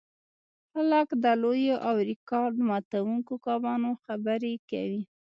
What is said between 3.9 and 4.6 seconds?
خبرې